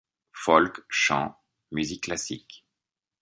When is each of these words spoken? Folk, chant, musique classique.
Folk, 0.31 0.83
chant, 0.89 1.37
musique 1.71 2.05
classique. 2.05 2.65